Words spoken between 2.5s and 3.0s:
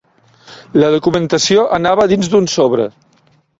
sobre.